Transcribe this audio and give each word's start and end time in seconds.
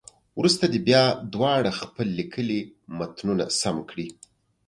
وروسته 0.39 0.63
دې 0.73 0.79
بیا 0.87 1.03
دواړه 1.33 1.71
خپل 1.81 2.07
لیکلي 2.19 2.59
متنونه 2.97 3.45
سم 3.61 3.77
کړي. 3.89 4.07